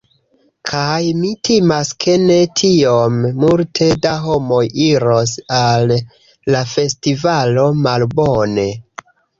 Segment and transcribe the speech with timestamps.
[0.69, 5.97] Kaj mi timas ke ne tiom multe da homoj iros al
[6.57, 7.73] la festivalo.
[7.87, 8.71] Malbone!